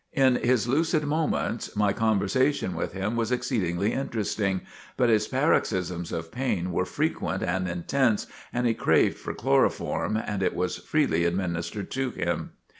In 0.13 0.37
his 0.37 0.67
lucid 0.67 1.03
moments 1.03 1.75
my 1.75 1.93
conversation 1.93 2.73
with 2.75 2.93
him 2.93 3.15
was 3.15 3.31
exceedingly 3.31 3.93
interesting. 3.93 4.61
But 4.97 5.09
his 5.09 5.27
paroxysms 5.27 6.11
of 6.11 6.31
pain 6.31 6.71
were 6.71 6.85
frequent 6.85 7.43
and 7.43 7.69
intense 7.69 8.25
and 8.51 8.65
he 8.65 8.73
craved 8.73 9.19
for 9.19 9.35
chloroform 9.35 10.17
and 10.17 10.41
it 10.41 10.55
was 10.55 10.77
freely 10.79 11.25
administered 11.25 11.91
to 11.91 12.09
him. 12.09 12.53